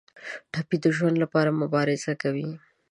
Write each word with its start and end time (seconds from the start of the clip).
ټپي 0.51 0.77
د 0.83 0.85
ژوند 0.97 1.15
لپاره 1.23 1.57
مبارزه 1.61 2.13
کوي. 2.21 2.49